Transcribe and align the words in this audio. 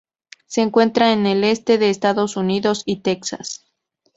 Se 0.47 0.61
encuentra 0.61 1.13
en 1.13 1.27
el 1.27 1.43
este 1.43 1.77
de 1.77 1.91
Estados 1.91 2.35
Unidos 2.35 2.81
y 2.87 3.01
Texas. 3.01 3.67